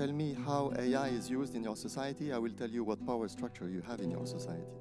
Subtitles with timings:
[0.00, 3.28] tell me how AI is used in your society, I will tell you what power
[3.28, 4.72] structure you have in your society.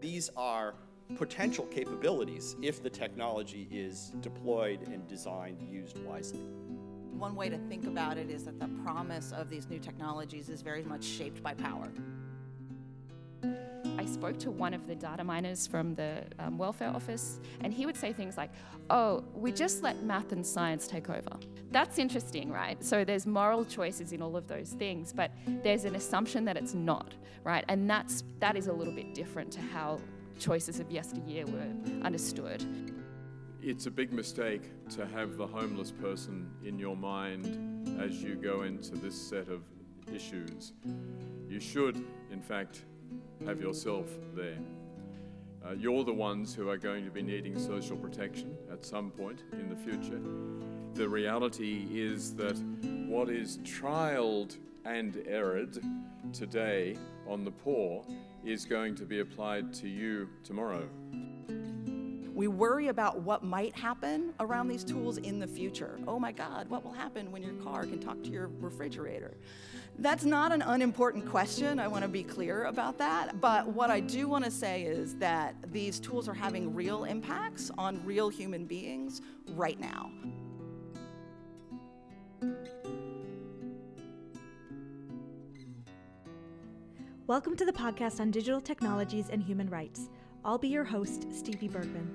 [0.00, 0.76] These are
[1.14, 6.40] potential capabilities if the technology is deployed and designed, used wisely.
[7.18, 10.62] One way to think about it is that the promise of these new technologies is
[10.62, 11.92] very much shaped by power.
[14.22, 17.96] Spoke to one of the data miners from the um, welfare office, and he would
[17.96, 18.50] say things like,
[18.88, 21.40] Oh, we just let math and science take over.
[21.72, 22.80] That's interesting, right?
[22.84, 25.32] So there's moral choices in all of those things, but
[25.64, 27.64] there's an assumption that it's not, right?
[27.66, 29.98] And that's, that is a little bit different to how
[30.38, 32.64] choices of yesteryear were understood.
[33.60, 38.62] It's a big mistake to have the homeless person in your mind as you go
[38.62, 39.64] into this set of
[40.14, 40.74] issues.
[41.48, 42.84] You should, in fact,
[43.46, 44.58] have yourself there.
[45.64, 49.44] Uh, you're the ones who are going to be needing social protection at some point
[49.52, 50.20] in the future.
[50.94, 52.58] The reality is that
[53.06, 55.78] what is trialed and erred
[56.32, 56.96] today
[57.28, 58.04] on the poor
[58.44, 60.88] is going to be applied to you tomorrow.
[62.34, 65.98] We worry about what might happen around these tools in the future.
[66.08, 69.36] Oh my God, what will happen when your car can talk to your refrigerator?
[69.98, 71.78] That's not an unimportant question.
[71.78, 73.38] I want to be clear about that.
[73.38, 77.70] But what I do want to say is that these tools are having real impacts
[77.76, 80.10] on real human beings right now.
[87.26, 90.08] Welcome to the podcast on digital technologies and human rights.
[90.44, 92.10] I'll be your host, Stevie Bergman.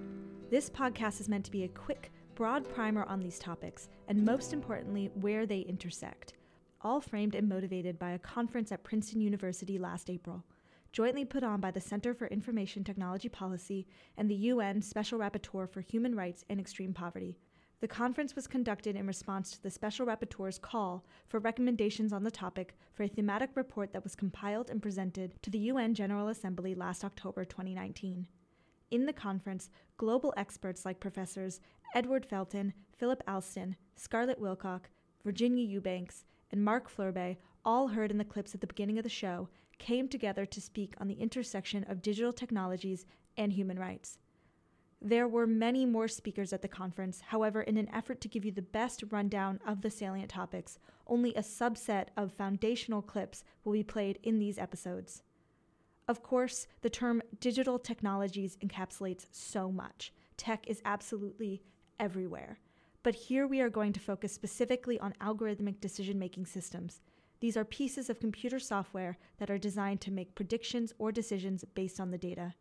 [0.52, 4.52] This podcast is meant to be a quick, broad primer on these topics, and most
[4.52, 6.34] importantly, where they intersect,
[6.82, 10.44] all framed and motivated by a conference at Princeton University last April,
[10.92, 15.70] jointly put on by the Center for Information Technology Policy and the UN Special Rapporteur
[15.70, 17.38] for Human Rights and Extreme Poverty.
[17.80, 22.32] The conference was conducted in response to the Special Rapporteur's call for recommendations on the
[22.32, 26.74] topic for a thematic report that was compiled and presented to the UN General Assembly
[26.74, 28.26] last October 2019.
[28.90, 31.60] In the conference, global experts like Professors
[31.94, 34.86] Edward Felten, Philip Alston, Scarlett Wilcock,
[35.24, 39.10] Virginia Eubanks, and Mark Fleurbaey, all heard in the clips at the beginning of the
[39.10, 43.06] show, came together to speak on the intersection of digital technologies
[43.38, 44.18] and human rights.
[45.02, 47.22] There were many more speakers at the conference.
[47.28, 51.36] However, in an effort to give you the best rundown of the salient topics, only
[51.36, 55.22] a subset of foundational clips will be played in these episodes.
[56.08, 60.14] Of course, the term digital technologies encapsulates so much.
[60.36, 61.62] Tech is absolutely
[62.00, 62.60] everywhere.
[63.04, 67.02] But here we are going to focus specifically on algorithmic decision making systems.
[67.40, 72.00] These are pieces of computer software that are designed to make predictions or decisions based
[72.00, 72.56] on the data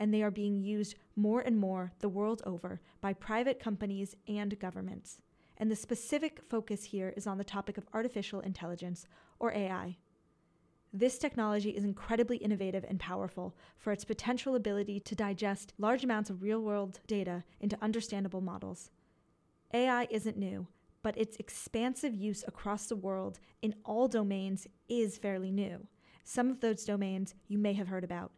[0.00, 4.58] and they are being used more and more the world over by private companies and
[4.58, 5.20] governments.
[5.58, 9.06] And the specific focus here is on the topic of artificial intelligence,
[9.38, 9.98] or AI.
[10.90, 16.30] This technology is incredibly innovative and powerful for its potential ability to digest large amounts
[16.30, 18.90] of real world data into understandable models.
[19.74, 20.66] AI isn't new,
[21.02, 25.86] but its expansive use across the world in all domains is fairly new.
[26.24, 28.32] Some of those domains you may have heard about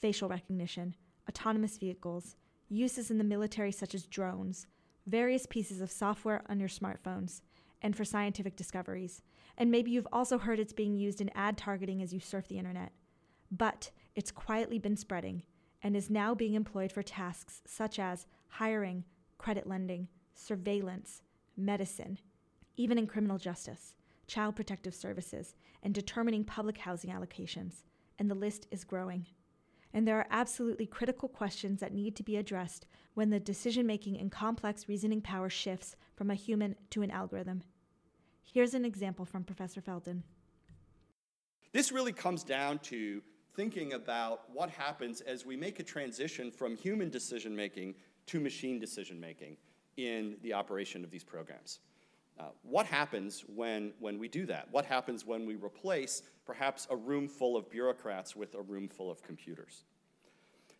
[0.00, 0.94] facial recognition,
[1.28, 2.36] autonomous vehicles,
[2.68, 4.66] uses in the military such as drones,
[5.06, 7.42] various pieces of software on your smartphones,
[7.82, 9.22] and for scientific discoveries.
[9.58, 12.58] And maybe you've also heard it's being used in ad targeting as you surf the
[12.58, 12.92] internet.
[13.50, 15.42] But it's quietly been spreading
[15.82, 19.04] and is now being employed for tasks such as hiring,
[19.38, 21.22] credit lending, surveillance,
[21.56, 22.18] medicine,
[22.76, 23.94] even in criminal justice,
[24.26, 27.82] child protective services, and determining public housing allocations.
[28.18, 29.26] And the list is growing
[29.92, 34.18] and there are absolutely critical questions that need to be addressed when the decision making
[34.18, 37.62] and complex reasoning power shifts from a human to an algorithm.
[38.42, 40.22] Here's an example from Professor Felten.
[41.72, 43.22] This really comes down to
[43.54, 47.94] thinking about what happens as we make a transition from human decision making
[48.26, 49.56] to machine decision making
[49.96, 51.80] in the operation of these programs.
[52.40, 54.66] Uh, what happens when, when we do that?
[54.70, 59.10] What happens when we replace perhaps a room full of bureaucrats with a room full
[59.10, 59.84] of computers?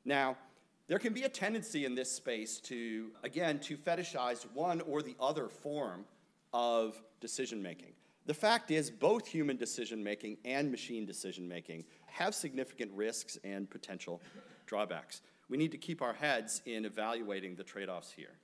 [0.07, 0.39] Now,
[0.87, 5.15] there can be a tendency in this space to, again, to fetishize one or the
[5.21, 6.07] other form
[6.55, 7.93] of decision making.
[8.25, 13.69] The fact is, both human decision making and machine decision making have significant risks and
[13.69, 14.23] potential
[14.65, 15.21] drawbacks.
[15.51, 18.39] We need to keep our heads in evaluating the trade offs here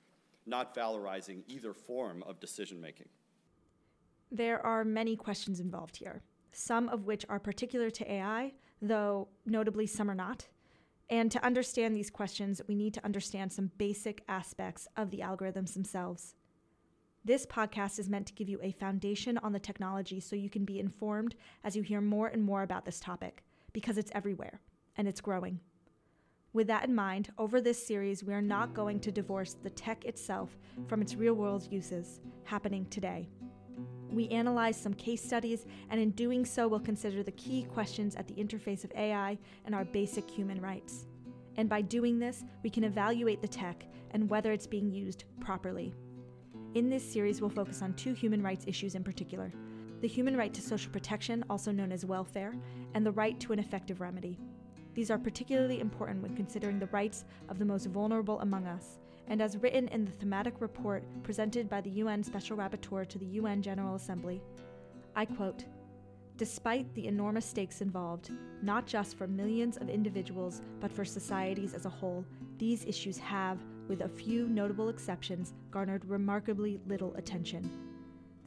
[0.47, 3.09] not valorizing either form of decision making.
[4.31, 6.21] There are many questions involved here,
[6.51, 10.47] some of which are particular to AI, though notably some are not.
[11.09, 15.73] And to understand these questions, we need to understand some basic aspects of the algorithms
[15.73, 16.35] themselves.
[17.23, 20.65] This podcast is meant to give you a foundation on the technology so you can
[20.65, 24.61] be informed as you hear more and more about this topic, because it's everywhere
[24.97, 25.59] and it's growing.
[26.57, 30.05] With that in mind, over this series, we are not going to divorce the tech
[30.05, 30.57] itself
[30.87, 33.29] from its real world uses happening today.
[34.09, 38.27] We analyze some case studies, and in doing so, we'll consider the key questions at
[38.27, 41.05] the interface of AI and our basic human rights.
[41.57, 45.93] And by doing this, we can evaluate the tech and whether it's being used properly.
[46.73, 49.53] In this series, we'll focus on two human rights issues in particular
[50.01, 52.55] the human right to social protection, also known as welfare,
[52.95, 54.39] and the right to an effective remedy.
[54.97, 58.97] These are particularly important when considering the rights of the most vulnerable among us,
[59.27, 63.25] and as written in the thematic report presented by the UN Special Rapporteur to the
[63.27, 64.41] UN General Assembly,
[65.15, 65.65] I quote
[66.37, 68.31] Despite the enormous stakes involved,
[68.63, 72.25] not just for millions of individuals, but for societies as a whole,
[72.57, 77.86] these issues have, with a few notable exceptions, garnered remarkably little attention.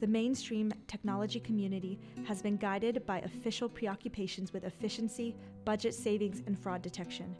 [0.01, 6.57] The mainstream technology community has been guided by official preoccupations with efficiency, budget savings, and
[6.57, 7.35] fraud detection.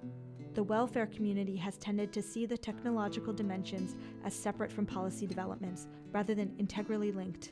[0.54, 5.88] The welfare community has tended to see the technological dimensions as separate from policy developments,
[6.12, 7.52] rather than integrally linked.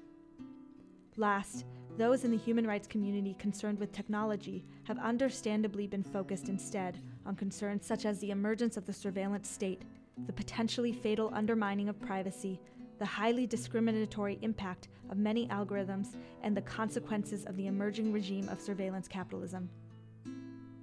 [1.18, 1.66] Last,
[1.98, 7.36] those in the human rights community concerned with technology have understandably been focused instead on
[7.36, 9.82] concerns such as the emergence of the surveillance state
[10.28, 12.60] the potentially fatal undermining of privacy,
[13.00, 18.62] the highly discriminatory impact of many algorithms, and the consequences of the emerging regime of
[18.62, 19.70] surveillance capitalism.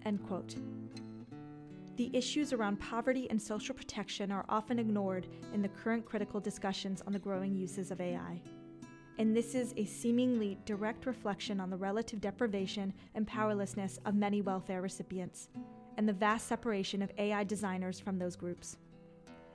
[0.04, 0.56] End quote.
[1.96, 7.02] The issues around poverty and social protection are often ignored in the current critical discussions
[7.06, 8.40] on the growing uses of AI.
[9.18, 14.42] And this is a seemingly direct reflection on the relative deprivation and powerlessness of many
[14.42, 15.48] welfare recipients,
[15.96, 18.76] and the vast separation of AI designers from those groups.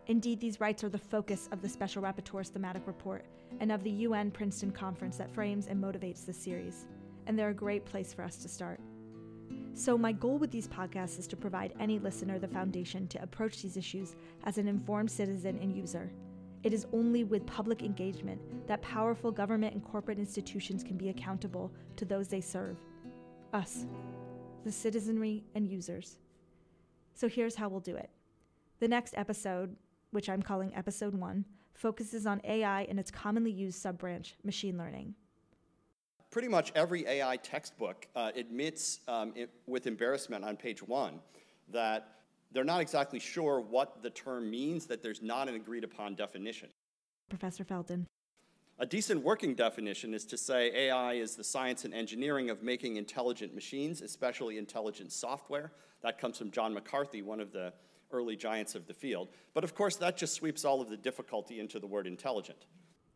[0.07, 3.25] Indeed, these rights are the focus of the Special Rapporteur's thematic report
[3.59, 6.87] and of the UN Princeton conference that frames and motivates this series,
[7.27, 8.79] and they're a great place for us to start.
[9.73, 13.61] So, my goal with these podcasts is to provide any listener the foundation to approach
[13.61, 16.11] these issues as an informed citizen and user.
[16.63, 21.71] It is only with public engagement that powerful government and corporate institutions can be accountable
[21.95, 22.77] to those they serve
[23.53, 23.85] us,
[24.63, 26.17] the citizenry and users.
[27.13, 28.09] So, here's how we'll do it.
[28.79, 29.75] The next episode,
[30.11, 35.15] which I'm calling Episode 1, focuses on AI and its commonly used subbranch, machine learning.
[36.29, 41.19] Pretty much every AI textbook uh, admits um, it, with embarrassment on page one
[41.69, 42.19] that
[42.51, 46.69] they're not exactly sure what the term means, that there's not an agreed upon definition.
[47.29, 48.05] Professor Felten.
[48.79, 52.95] A decent working definition is to say AI is the science and engineering of making
[52.95, 55.71] intelligent machines, especially intelligent software.
[56.01, 57.73] That comes from John McCarthy, one of the
[58.13, 59.29] early giants of the field.
[59.53, 62.65] But of course, that just sweeps all of the difficulty into the word intelligent.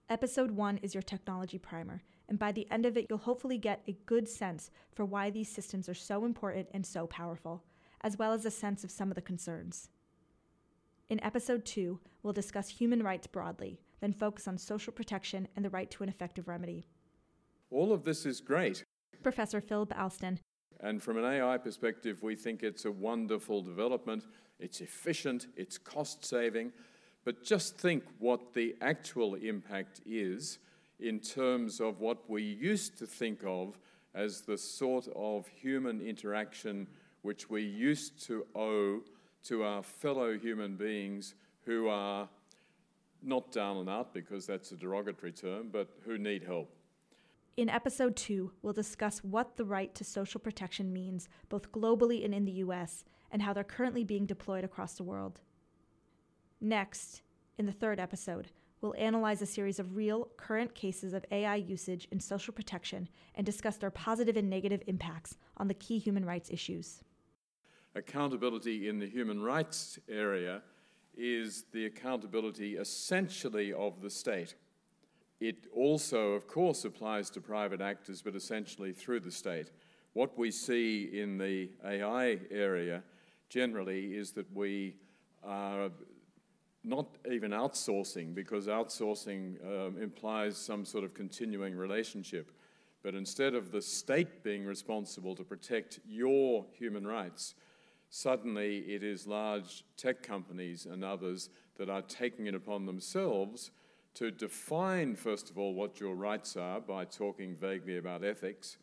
[0.09, 3.81] Episode 1 is your technology primer, and by the end of it, you'll hopefully get
[3.87, 7.63] a good sense for why these systems are so important and so powerful,
[8.01, 9.89] as well as a sense of some of the concerns.
[11.09, 15.69] In episode 2, we'll discuss human rights broadly, then focus on social protection and the
[15.69, 16.87] right to an effective remedy.
[17.71, 18.83] All of this is great.
[19.23, 20.39] Professor Philip Alston.
[20.81, 24.23] And from an AI perspective, we think it's a wonderful development
[24.59, 26.71] it's efficient, it's cost saving,
[27.23, 30.59] but just think what the actual impact is
[30.99, 33.77] in terms of what we used to think of
[34.13, 36.87] as the sort of human interaction
[37.21, 39.01] which we used to owe
[39.43, 41.33] to our fellow human beings
[41.65, 42.29] who are
[43.21, 46.74] not down and out because that's a derogatory term, but who need help.
[47.57, 52.35] In episode two, we'll discuss what the right to social protection means, both globally and
[52.35, 55.39] in the US, and how they're currently being deployed across the world.
[56.59, 57.21] Next,
[57.57, 62.09] in the third episode, we'll analyze a series of real, current cases of AI usage
[62.11, 66.49] in social protection and discuss their positive and negative impacts on the key human rights
[66.49, 67.03] issues.
[67.95, 70.61] Accountability in the human rights area
[71.15, 74.55] is the accountability essentially of the state.
[75.39, 79.71] It also, of course, applies to private actors, but essentially through the state.
[80.13, 83.03] What we see in the AI area
[83.49, 84.95] generally is that we
[85.43, 85.89] are
[86.85, 92.51] not even outsourcing, because outsourcing um, implies some sort of continuing relationship.
[93.03, 97.55] But instead of the state being responsible to protect your human rights,
[98.09, 103.71] suddenly it is large tech companies and others that are taking it upon themselves
[104.15, 108.77] to define, first of all, what your rights are by talking vaguely about ethics,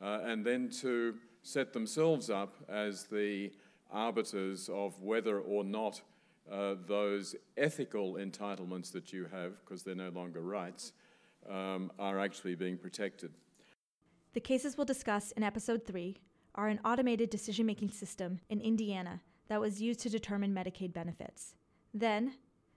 [0.00, 3.52] uh, and then to set themselves up as the
[3.90, 6.00] arbiters of whether or not
[6.50, 10.92] uh, those ethical entitlements that you have, because they're no longer rights,
[11.48, 13.32] um, are actually being protected.
[14.34, 16.16] The cases we'll discuss in episode 3
[16.54, 21.54] are an automated decision making system in Indiana that was used to determine Medicaid benefits.
[21.94, 22.34] Then,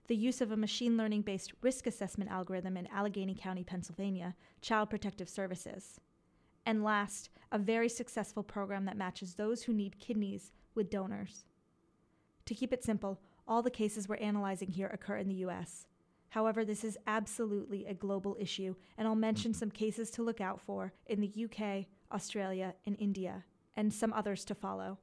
[0.08, 4.90] the use of a machine learning based risk assessment algorithm in Allegheny County, Pennsylvania, Child
[4.90, 6.00] Protective Services.
[6.64, 11.44] And last, a very successful program that matches those who need kidneys with donors.
[12.46, 15.86] To keep it simple, all the cases we're analyzing here occur in the US.
[16.30, 20.60] However, this is absolutely a global issue, and I'll mention some cases to look out
[20.60, 23.44] for in the UK, Australia, and India,
[23.76, 24.98] and some others to follow.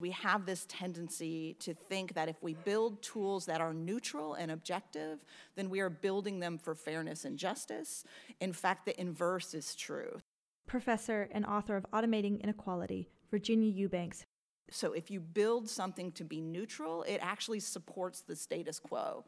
[0.00, 4.50] We have this tendency to think that if we build tools that are neutral and
[4.50, 5.24] objective,
[5.54, 8.04] then we are building them for fairness and justice.
[8.40, 10.20] In fact, the inverse is true.
[10.66, 14.24] Professor and author of Automating Inequality, Virginia Eubanks.
[14.70, 19.24] So, if you build something to be neutral, it actually supports the status quo.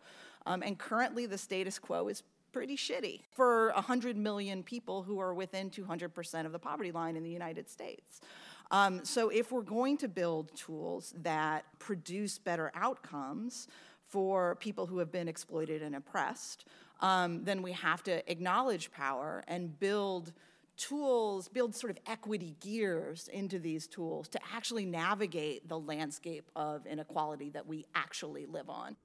[0.46, 5.34] Um, and currently, the status quo is pretty shitty for 100 million people who are
[5.34, 8.22] within 200% of the poverty line in the United States.
[8.70, 13.68] Um, so, if we're going to build tools that produce better outcomes
[14.08, 16.64] for people who have been exploited and oppressed,
[17.00, 20.32] um, then we have to acknowledge power and build
[20.76, 26.86] tools, build sort of equity gears into these tools to actually navigate the landscape of
[26.86, 28.96] inequality that we actually live on.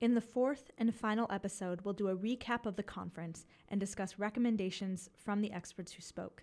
[0.00, 4.18] In the fourth and final episode, we'll do a recap of the conference and discuss
[4.18, 6.42] recommendations from the experts who spoke.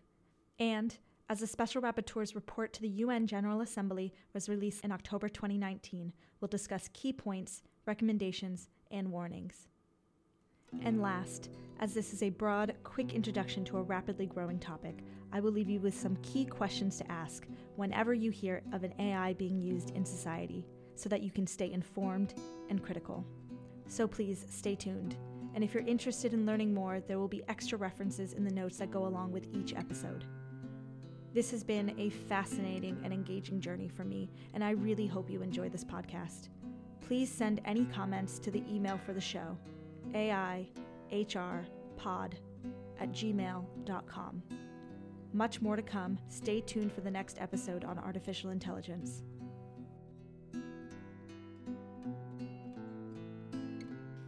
[0.58, 0.98] And
[1.32, 6.12] as the Special Rapporteur's report to the UN General Assembly was released in October 2019,
[6.42, 9.70] we'll discuss key points, recommendations, and warnings.
[10.84, 15.40] And last, as this is a broad, quick introduction to a rapidly growing topic, I
[15.40, 17.48] will leave you with some key questions to ask
[17.78, 21.72] whenever you hear of an AI being used in society so that you can stay
[21.72, 22.34] informed
[22.70, 23.26] and critical.
[23.88, 25.16] So please stay tuned.
[25.56, 28.80] And if you're interested in learning more, there will be extra references in the notes
[28.80, 30.26] that go along with each episode.
[31.34, 35.42] This has been a fascinating and engaging journey for me, and I really hope you
[35.42, 36.50] enjoy this podcast.
[37.08, 39.58] Please send any comments to the email for the show,
[40.14, 41.64] aihrpod
[43.00, 44.44] at gmail.com.
[45.32, 46.18] Much more to come.
[46.28, 49.24] Stay tuned for the next episode on artificial intelligence.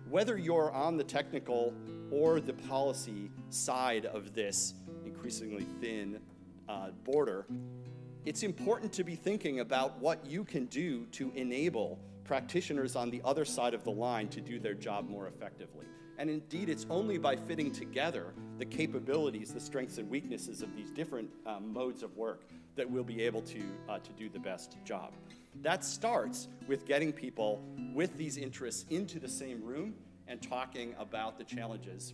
[0.10, 1.74] Whether you're on the technical
[2.12, 6.22] or the policy side of this increasingly thin
[6.70, 7.46] uh, border,
[8.26, 13.22] it's important to be thinking about what you can do to enable practitioners on the
[13.26, 15.86] other side of the line to do their job more effectively.
[16.18, 20.92] And indeed, it's only by fitting together the capabilities, the strengths and weaknesses of these
[20.92, 22.44] different um, modes of work
[22.76, 25.14] that we'll be able to, uh, to do the best job.
[25.62, 29.96] That starts with getting people with these interests into the same room
[30.28, 32.14] and talking about the challenges.